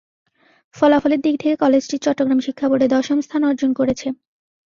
ফলাফলের 0.75 1.19
দিক 1.21 1.35
থেকে 1.41 1.55
কলেজটি 1.55 1.95
চট্টগ্রাম 1.97 2.39
শিক্ষা 2.39 2.65
বোর্ডে 2.69 2.87
দশম 2.95 3.17
স্থান 3.21 3.41
অর্জন 3.43 3.71
করেছে। 3.79 4.07